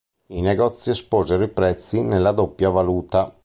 I 0.29 0.41
negozi 0.41 0.89
esposero 0.89 1.43
i 1.43 1.47
prezzi 1.47 2.01
nella 2.01 2.31
doppia 2.31 2.69
valuta. 2.71 3.31